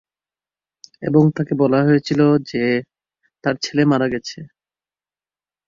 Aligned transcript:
এবং 1.01 1.23
তাকে 1.37 1.53
বলা 1.61 1.79
হয়েছিল 1.83 2.19
যে 2.49 2.63
তার 3.43 3.55
ছেলে 3.61 3.83
মারা 3.85 4.07
গেছে। 4.13 4.39